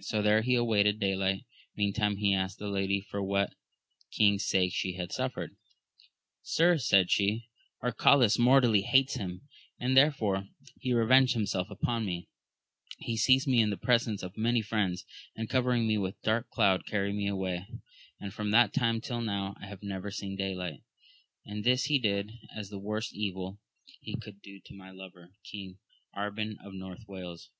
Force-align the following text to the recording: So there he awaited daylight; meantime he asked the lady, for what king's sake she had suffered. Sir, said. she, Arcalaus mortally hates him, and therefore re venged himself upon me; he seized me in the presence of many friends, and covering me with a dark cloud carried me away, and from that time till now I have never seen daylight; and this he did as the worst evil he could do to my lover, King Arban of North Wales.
So 0.00 0.22
there 0.22 0.40
he 0.40 0.54
awaited 0.54 0.98
daylight; 0.98 1.44
meantime 1.76 2.16
he 2.16 2.32
asked 2.32 2.58
the 2.58 2.68
lady, 2.68 3.02
for 3.02 3.22
what 3.22 3.52
king's 4.10 4.46
sake 4.46 4.72
she 4.72 4.94
had 4.94 5.12
suffered. 5.12 5.54
Sir, 6.40 6.78
said. 6.78 7.10
she, 7.10 7.50
Arcalaus 7.82 8.38
mortally 8.38 8.80
hates 8.80 9.16
him, 9.16 9.42
and 9.78 9.94
therefore 9.94 10.46
re 10.46 10.46
venged 10.92 11.34
himself 11.34 11.68
upon 11.68 12.06
me; 12.06 12.30
he 13.00 13.18
seized 13.18 13.46
me 13.46 13.60
in 13.60 13.68
the 13.68 13.76
presence 13.76 14.22
of 14.22 14.34
many 14.34 14.62
friends, 14.62 15.04
and 15.36 15.50
covering 15.50 15.86
me 15.86 15.98
with 15.98 16.14
a 16.16 16.24
dark 16.24 16.48
cloud 16.48 16.86
carried 16.86 17.14
me 17.14 17.26
away, 17.28 17.66
and 18.18 18.32
from 18.32 18.52
that 18.52 18.72
time 18.72 18.98
till 18.98 19.20
now 19.20 19.54
I 19.60 19.66
have 19.66 19.82
never 19.82 20.10
seen 20.10 20.36
daylight; 20.36 20.82
and 21.44 21.64
this 21.64 21.84
he 21.84 21.98
did 21.98 22.32
as 22.56 22.70
the 22.70 22.78
worst 22.78 23.12
evil 23.14 23.60
he 24.00 24.16
could 24.16 24.40
do 24.40 24.58
to 24.60 24.74
my 24.74 24.90
lover, 24.90 25.34
King 25.44 25.76
Arban 26.16 26.56
of 26.64 26.72
North 26.72 27.06
Wales. 27.06 27.50